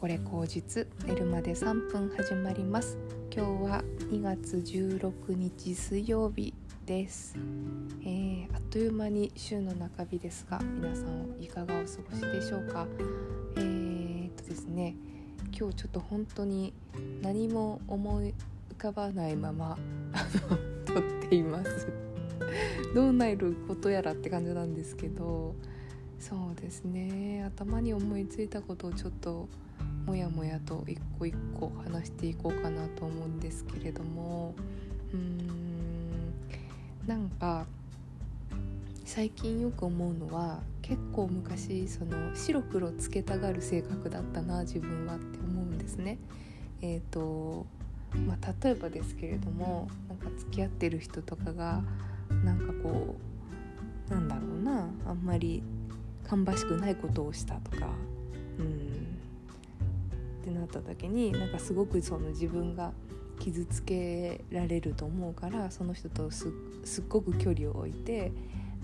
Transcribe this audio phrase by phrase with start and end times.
[0.00, 2.96] これ口実寝るまで3分始まります。
[3.30, 6.54] 今日は2月16日水曜日
[6.86, 7.36] です、
[8.00, 11.84] えー、あっという間に週の中日ですが皆さんいかがお過ご
[12.16, 12.86] しでしょうか？
[13.56, 14.96] えー、っとですね
[15.54, 16.72] 今日ちょっと本当に
[17.20, 18.32] 何も思い
[18.72, 19.76] 浮かばないまま
[20.14, 21.88] あの撮っています。
[22.94, 25.54] どうなることやらって感じなんですけど
[26.18, 27.44] そうですね。
[27.44, 29.46] 頭に思いついたことをちょっと
[30.10, 34.56] もやもやと一個一個話していこうかなと思うんですけれども。
[35.12, 35.30] うーん。
[37.06, 37.64] なんか
[39.04, 46.18] 最近よく思うのは結構昔その白黒つけたがる性格だったな自分はって思うんですね。
[46.82, 47.66] えーと
[48.26, 51.84] まあ、例えばですけれどもなんか付き合ってる人とかが
[52.44, 53.14] なんかこ
[54.08, 55.62] うなんだろうなあんまり
[56.24, 57.86] 芳しくないことをしたとか
[58.58, 59.19] うん。
[60.50, 62.92] ってなった時になんかすごくその自分が
[63.38, 66.50] 傷つけられると思うからその人とすっ
[67.08, 68.32] ごく距離を置いて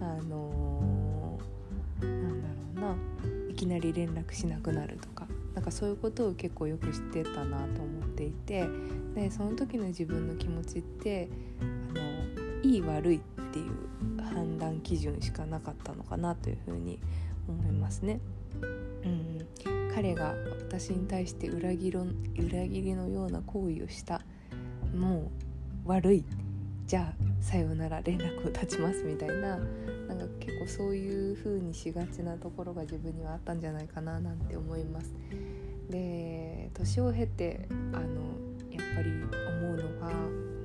[0.00, 2.96] あのー、なんだろうな
[3.50, 8.66] いきなり連絡しなくなるとかなんかそういうことを結構よく知ってたなと思っていて
[9.14, 11.28] でその時の自分の気持ちって
[11.60, 13.20] あのいい悪いっ
[13.52, 16.98] ていう判断基準しかなかったのかなというふうに
[17.48, 18.20] 思いますね。
[18.62, 19.46] うん、
[19.94, 20.34] 彼が
[20.70, 22.02] 私に対して裏切ろ
[22.38, 24.20] 裏切りのような行為をした。
[24.94, 25.32] も
[25.84, 26.24] う悪い。
[26.86, 29.58] じゃあさようなら連絡を絶ちますみたいな。
[29.58, 35.12] なんか結構そういう風にしがちなところが自分にはあったんじゃないかななんて思います。
[35.90, 38.06] で年を経てあの
[38.70, 40.12] やっぱり思うのが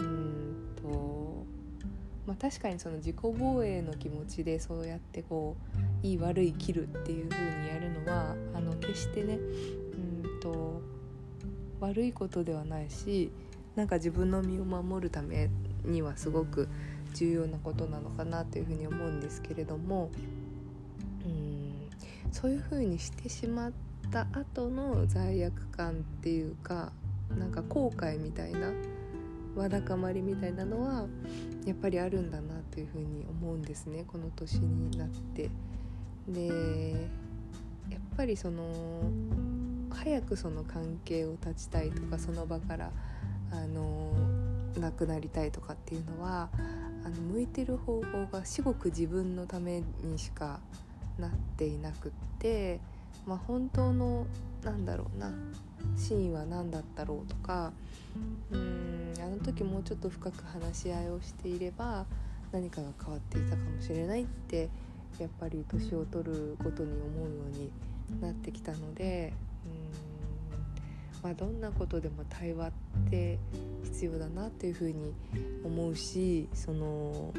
[0.00, 1.46] うんと、
[2.26, 5.56] まあ、確かにその自己防衛の気持ちでそうやってこ
[6.02, 9.38] ういい悪い切るっていう風にやるのはあの決してね
[10.42, 10.82] と
[11.80, 13.30] 悪いことではないし
[13.76, 15.48] なんか自分の身を守るため
[15.84, 16.68] にはすごく
[17.14, 20.10] 重要なことなのかなというふうに思うんですけれども
[21.24, 21.88] うん
[22.32, 23.72] そういうふうにしてしまっ
[24.10, 26.92] た後の罪悪感っていうか
[27.38, 28.72] なんか後悔みたいな
[29.54, 31.06] わだかまりみたいなのは
[31.66, 35.50] やっぱりあるんだなというふうに思うんですねこの年になって。
[36.28, 37.08] で
[37.90, 38.62] やっぱりその
[39.94, 42.90] 早くその関係を断ちたいとかその場から
[43.50, 44.12] あの
[44.78, 46.48] なくなりたいとかっていうのは
[47.04, 50.60] あの向いてる方法が至極自分のためにしか
[51.18, 52.80] なっていなくって、
[53.26, 54.26] まあ、本当の
[54.64, 55.32] なんだろうな
[55.96, 57.72] 真意は何だったろうとか
[58.50, 62.06] うーんあの時もうちょっと深く話し合いをしていれば
[62.52, 64.68] 何かが変わっていたかもしれないって
[65.18, 67.70] やっぱり年を取ることに思うように
[68.20, 69.32] なってきたので、
[71.22, 72.72] まあ、どんなことでも対話っ
[73.10, 73.38] て
[73.84, 75.14] 必要だなっていうふうに
[75.64, 77.32] 思うしその、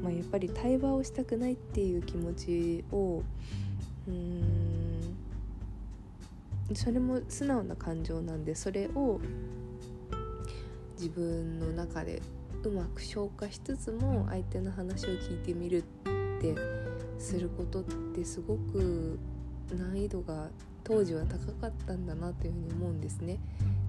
[0.00, 3.22] まあ、やっぱり対話をしたくないっていう気持ちを
[4.06, 5.16] うん
[6.72, 9.20] それも素直な感情なんでそれを
[10.96, 12.22] 自分の中で
[12.62, 15.82] うまく消化しつつも相手の話を聞いてみるっ
[16.40, 16.54] て
[17.18, 17.84] することっ
[18.14, 19.18] てすごく
[19.72, 20.48] 難易度が
[20.90, 23.38] 当時は高かったんだなというふうに思うんですね。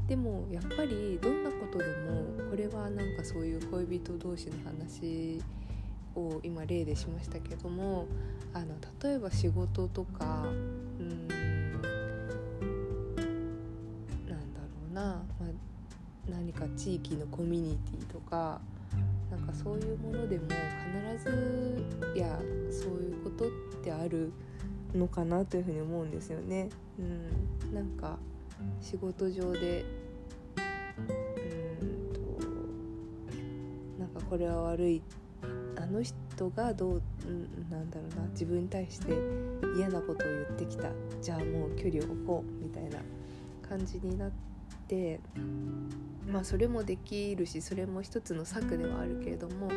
[0.08, 5.42] でもやっぱりどんなことでもこれはなんかそういう恋人同士の話
[6.16, 8.06] を今例でしましたけども
[8.54, 10.46] あの例えば仕事とか
[11.00, 11.28] うん
[14.28, 15.02] なんだろうな、
[15.40, 15.50] まあ、
[16.30, 18.62] 何か地域のコミュニティとか
[19.32, 20.44] なんかそういうものでも
[21.16, 21.84] 必ず
[22.16, 22.38] いや
[22.70, 23.50] そういうことっ
[23.82, 24.32] てある
[24.96, 26.70] のかなというふに思うんですよね。
[27.00, 28.18] うん、なんか
[28.80, 29.86] 仕事上で
[31.82, 32.20] うんと
[34.00, 35.02] なんかこれは悪い。
[35.76, 38.28] あの人がどう、うん、なんだろうな。
[38.30, 39.14] 自分に対して
[39.76, 40.90] 嫌なことを言ってきた。
[41.22, 43.00] じゃあもう距離を置こうみたいな
[43.68, 44.32] 感じになっ
[44.88, 45.20] て
[46.30, 49.70] まあそれもできるしそれも一つの策ではあるけれども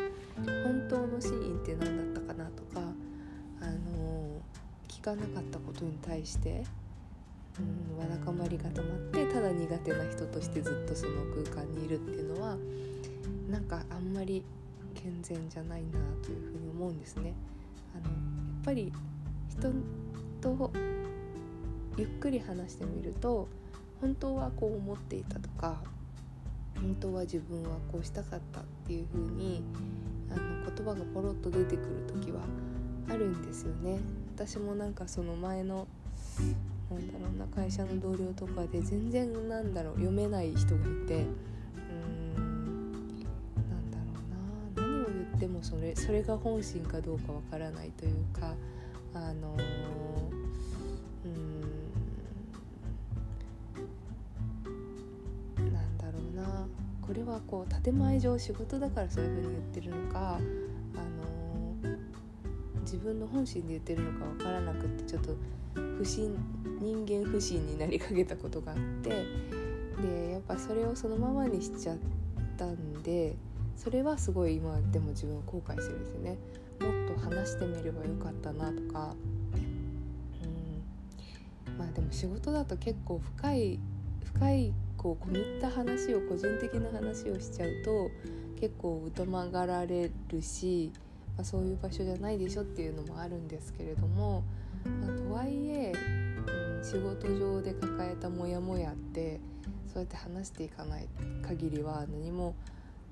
[0.43, 2.81] 本当の真意って何だったかなとか、
[5.05, 6.63] 聞かなかったことに対して、
[7.59, 12.57] うん、わだかまりがたまってただ苦手な人としてずっとその空間にいるっていうのは
[13.47, 14.43] なんかあんまり
[14.95, 17.35] 健全じゃないなというふうに思うんですね。
[17.93, 18.91] あのやっぱり
[19.47, 19.71] 人
[20.41, 20.71] と
[21.97, 23.47] ゆっくり話してみると
[24.01, 25.83] 本当はこう思っていたとか
[26.81, 29.61] 本当は自分はこうしたかったっていう風に
[30.31, 32.41] あの言葉がポロッと出てくる時は
[33.07, 33.99] あるんですよね。
[34.35, 35.87] 私もなんかその前の
[36.91, 41.25] なんだろうな会社の同僚とかで全然なんだろう読めない人がいて
[42.37, 44.03] うんなんだろ
[44.75, 48.53] うな何を言ってもそれそれが本心かどうかわからないというか
[49.13, 49.55] あの
[51.23, 51.61] うん
[55.73, 56.67] なんだろうな
[57.01, 60.39] これはこう建前上仕事だからそういうふうに言ってるのか
[62.95, 65.35] 自分の本心で言ってるのかわからなくってちょっと
[65.97, 66.33] 不信
[66.79, 69.09] 人間不信になりかけたことがあって
[70.01, 71.97] でやっぱそれをそのままにしちゃっ
[72.57, 73.35] たんで
[73.75, 76.37] それはすごい今でも自分後悔してるんですよね。
[76.79, 79.13] もっと話してみればよかったなとか、
[81.67, 83.79] うん、まあでも仕事だと結構深い
[84.23, 88.09] 深いこう込み入った話を個人的な話をしちゃうと
[88.59, 90.93] 結構疎まがられるし、
[91.37, 94.43] まあ、そういう場所じゃないでしょっていうのもあるんですけれども
[94.85, 95.93] まあ、とはいえ、
[96.47, 99.39] うん、仕事上で抱えたモヤモヤって
[99.91, 101.07] そうやって話していかない
[101.41, 102.55] 限りは何も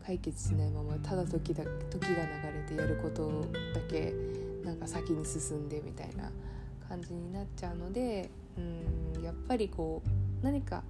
[0.06, 2.16] 解決しないままただ時だ時が流
[2.54, 4.14] れてやることだけ
[4.64, 6.30] なんか先に進んでみたいな
[6.88, 10.84] 感じになっちゃうのでうんやっぱりこう何か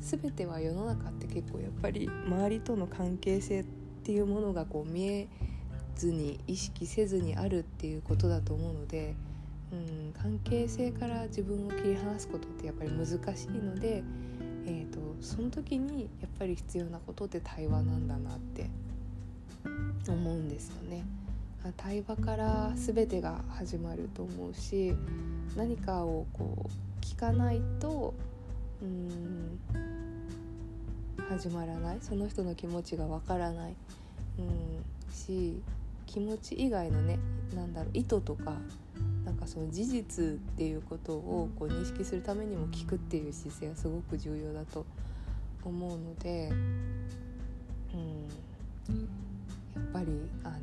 [0.00, 3.64] 全ては世の中って結構やっぱり周りとの関係性っ
[4.02, 5.28] ていうものがこう見え
[5.98, 9.14] ずに意識せずにあるっていうことだと思うので
[9.72, 14.02] うん、関係性から自分を切り離すことってやっぱり難しいので、
[14.66, 18.70] えーと、その時にやっぱり必要なことって対話なんだなって
[20.08, 21.04] 思うんですよね。
[21.76, 24.94] 対話から全てが始まると思うし
[25.56, 28.14] 何かをこう聞かないと
[28.80, 29.58] うん
[31.28, 33.74] 始まらないその人の気持ちがわからない、
[34.38, 35.60] うん、し
[36.08, 37.18] 気持ち以外のね
[37.54, 38.54] なんだろう意図とか
[39.24, 44.86] なんかその事実っていうことをこう認識するためにも聞くっていう姿勢はすごく重要だと
[45.64, 46.50] 思うので、
[47.94, 48.22] うん、
[49.74, 50.06] やっぱり
[50.44, 50.56] あの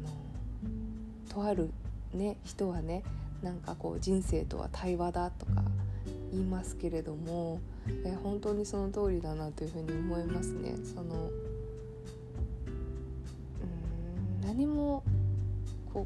[1.29, 1.69] とある、
[2.13, 3.03] ね、人はね
[3.43, 5.63] なんかこう人生とは対話だとか
[6.31, 7.61] 言いますけれども
[8.03, 10.73] え本当にその通りだなというふうに思いますね。
[10.83, 11.29] その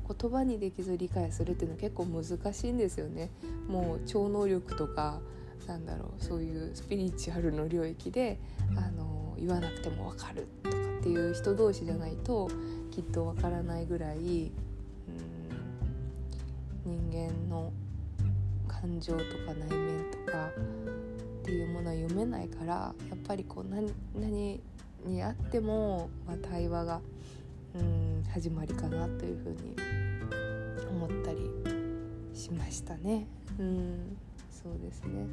[0.08, 3.30] 言葉にできず理解するっていうのは結構難しいんですよね。
[3.68, 5.20] もう超能力とか
[5.68, 8.40] なんだろうそういうスピリチュアルの領域で
[8.76, 12.50] あの言わなくても分かるとかっていう人同士じゃないと
[12.92, 14.22] きっと分からないぐらい、う
[16.90, 17.72] ん、人間の
[18.68, 24.62] 感情とか内面とかっていうものは読めないからやっぱりこう何何
[25.06, 27.02] にあっても、まあ、対話が
[27.76, 29.76] うん始まりかなというふうに
[30.90, 31.40] 思ったり
[32.34, 33.28] しましたね。
[33.60, 34.18] うん
[34.50, 35.26] そうですね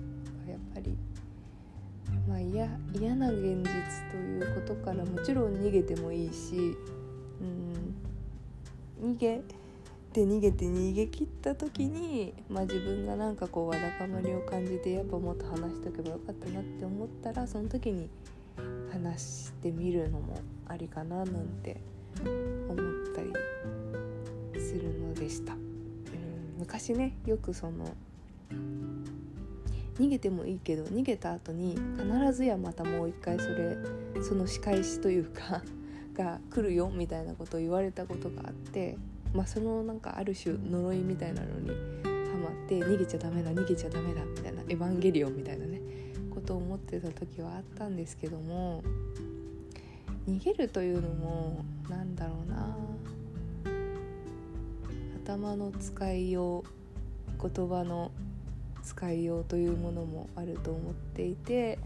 [0.49, 0.97] やっぱり
[2.29, 6.77] まあ嫌嫌な現実ということからもちろん逃げてもいいし、
[9.01, 9.43] うん、逃げ
[10.13, 18.09] て逃げて逃げ切った時に、まあ、自分がなんかこうわだかまりを感じてやっぱもっと話しとけばよかったなって思ったらその時に
[18.91, 20.39] 話してみるのも
[20.69, 21.81] ありかななんて
[22.23, 22.77] 思っ
[23.15, 23.33] たり
[24.61, 25.61] するのでした、うん、
[26.59, 27.95] 昔ねよくその
[29.99, 33.77] 逃げてもいいけど逃げた後に必ずやまたもう一回それ
[34.23, 35.63] その仕返しというか
[36.15, 38.97] が来るよみたいなことを言われたことがあって
[39.35, 41.75] まあそのなんかある種呪いみたいなのにハ
[42.39, 45.81] マって逃げちゃダメだ逃げちゃダメだみたいなエヴァンゲリオンみたいなね
[46.31, 48.83] ことを思ってた時はあったんですけども
[50.29, 52.77] 逃げるというのもなんだろうな。
[55.27, 58.13] 頭の使いよう言葉の
[58.85, 61.81] 使いようというものもあると思っていて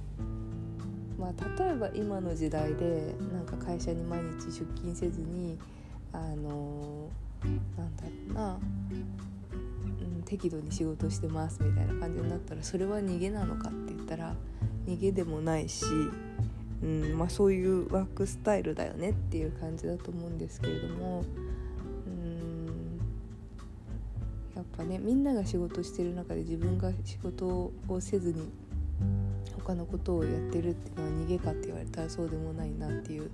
[1.19, 5.59] まあ例えば今の時代でなんか会社に毎日出勤せずに
[6.13, 7.09] あの
[7.79, 8.59] なんだろうな、
[9.53, 14.35] うん、適度に仕事してますみたいな感じになったらそれは逃げなのかって言ったら
[14.87, 15.87] 逃げでもないし
[16.83, 21.25] うんまあ、そういうワークスタイルだよねっていう感じだと思うんですけれども
[22.07, 23.01] うん
[24.57, 28.51] やっぱねみんなが仕事してる中で自分が仕事をせずに
[29.63, 33.31] 他のことをやってるっていうのは逃げかって言われたらそうでもないなっていう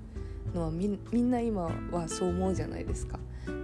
[0.55, 3.19] のはみんな今はそう思うじゃないですか。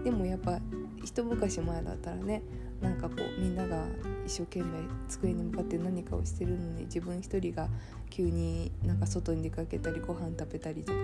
[0.04, 0.60] でもやっぱ
[1.02, 2.42] 一昔前だったらね
[2.80, 3.84] なんかこうみんなが
[4.26, 4.66] 一生懸命
[5.08, 7.68] 机に向かって何かをしてるのに自分一人が
[8.10, 10.98] 急になんか外に出かけたりご飯食べたりとか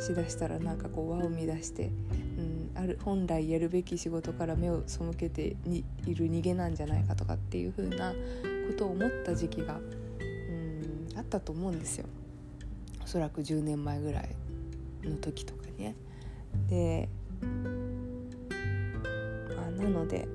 [0.00, 8.16] しだしたらなんかこう輪を乱して、うん、ある本来やるべき仕事から目を背けてにいる逃げなんじゃないかとかっていう風なこ
[8.76, 12.06] とを思った時期がうんあったと思うんですよ
[13.02, 14.28] おそらく10年前ぐらい
[15.02, 15.96] の時とかね。
[16.68, 17.08] で
[19.78, 20.28] なので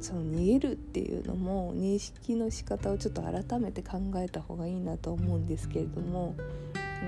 [0.00, 6.34] その逃げるっていうのも認識の仕方をちょっと改めて考えた方がいいなと思うんですけれども
[7.02, 7.06] う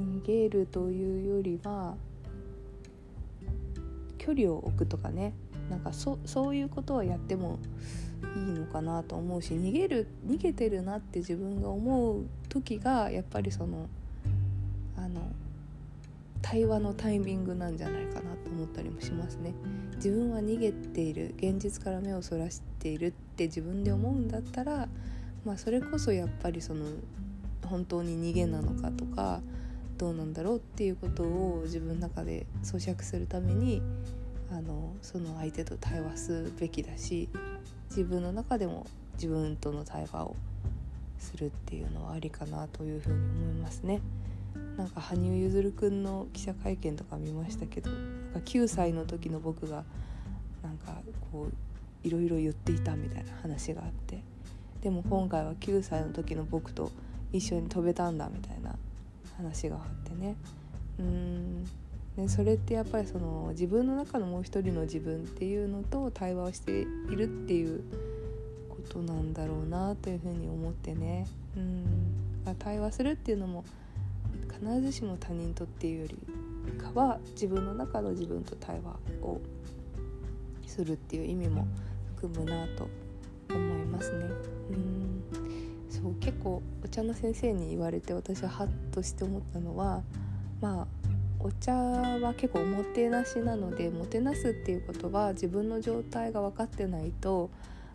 [0.00, 1.94] ん逃げるというよりは
[4.18, 5.34] 距離を置くとかね
[5.70, 7.58] なんかそそういうことはやっても
[8.36, 13.88] いいのかなと思うし逃げる逃げてるなって自分が思う時がやっぱりその
[14.96, 15.20] あの
[16.44, 19.54] 対話のタイミングなんじゃないかなと思ったりもしますね。
[19.96, 24.86] 自分は逃げている現実から目をそらしているって自分で思うんだったら、
[25.46, 26.84] まあ、それこそやっぱりその
[27.64, 29.40] 本当に逃げなのかとか
[29.96, 33.80] どうなんだろうっていうことを自分の中で咀嚼するために
[34.50, 37.30] あのその相手と対話すべきだし
[37.88, 40.36] 自分の中でも自分との対話を
[41.18, 44.02] するっていうのはありかなというふうに思いますね。
[44.76, 48.00] なんか羽生結弦くんの記者会見とか見ましたけどなん
[48.34, 49.84] か9歳の時の僕が
[50.62, 51.00] なんか
[51.32, 54.22] こういろいろ言っていたみたいな話があって
[54.82, 56.90] でも今回は9歳の時の僕と
[57.32, 58.76] 一緒に飛べたんだみたいな
[59.36, 60.36] 話があってね。
[60.98, 61.64] うん。
[62.16, 66.84] でそれってやっぱりその自分の中のもう一人の自分っていうのと対話をしてい
[67.16, 67.82] るっていう
[68.68, 71.26] ことなんだろうなというふうに思ってね。
[71.56, 72.56] うん。
[72.58, 73.64] 対話するっていうのも
[74.60, 76.16] 必ずしも他人とっていうより
[76.74, 79.40] かは自分の中の自分と対話を
[80.66, 81.66] するっていう意味も
[82.16, 82.88] 含むなと
[83.50, 84.24] 思いますね。
[84.70, 85.04] うん
[85.88, 90.02] そう結構お茶の先生に言われて私はハッとして思ったのは
[90.60, 90.86] まあ
[91.38, 97.50] お茶は結構おもてなしなのでもてなすっていうことは自分の状態が分かってないと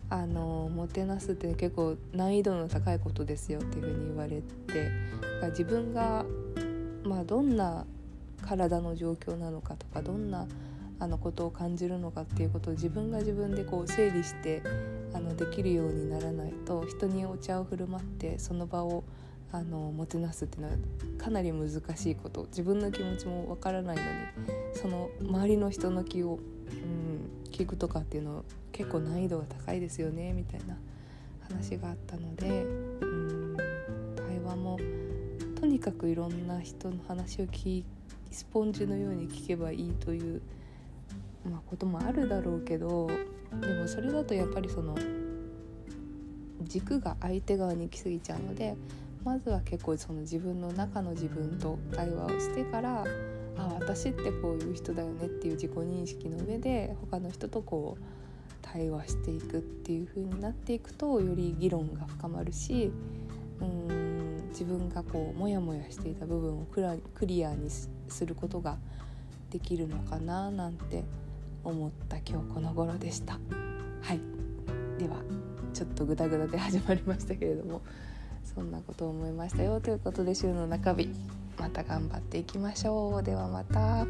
[0.08, 4.90] あのもてなすって結構難易度の高いことですよっていうふうに言われて
[5.50, 6.24] 自分が
[7.04, 7.86] まあ、どんな
[8.42, 10.46] 体の状況なのかとかどんな
[10.98, 14.62] あのことを感じるのかっていうことを自分が自分でこう整理して
[15.14, 19.04] あのできるようにならないと人にお茶を振る舞ってその場を
[19.52, 20.76] あのもてなすっていうのは
[21.18, 22.44] かなり難しいこと。
[22.50, 24.08] 自分の気持ちもわからないのに
[24.74, 30.76] その周りの人の気を、うん、聞くとかっていうのは結構難易度が高いですよねみたいな
[31.48, 32.64] 話があったので、
[35.80, 37.82] にかくいろんな人の話を聞
[38.30, 40.42] スポンジのように聞けばいいという、
[41.50, 43.06] まあ、こともあるだろうけど
[43.62, 44.94] でもそれだとやっぱりその
[46.64, 48.76] 軸が相手側に行き過ぎちゃうので
[49.24, 53.06] まずは結構その自分の中の自分と会話をしてから
[53.56, 58.02] あ私ってこういう人だよねっていう自己認識の上で他の人とこう
[58.60, 62.92] 対話していくっていう風になっていくとより議論が深まるし
[64.60, 67.90] 自分がこうモヤモヤしていた部分をクリアにす
[68.26, 68.76] ることが
[69.48, 71.02] できるのかななんて
[71.64, 73.38] 思った今日この頃でした。
[74.02, 74.20] はい。
[74.98, 75.16] では
[75.72, 77.80] ちょっとグダグダで始まりましたけれども
[78.44, 81.08] そんなことを思いましたよということで週の中日
[81.58, 83.22] また頑張っていきましょう。
[83.22, 84.06] ではまた。